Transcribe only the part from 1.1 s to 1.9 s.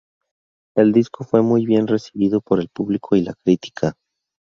fue muy bien